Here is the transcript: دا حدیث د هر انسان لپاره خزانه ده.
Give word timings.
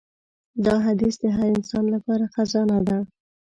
دا 0.65 0.75
حدیث 0.85 1.15
د 1.19 1.23
هر 1.37 1.45
انسان 1.55 1.85
لپاره 1.95 2.25
خزانه 2.33 2.79
ده. 2.87 2.97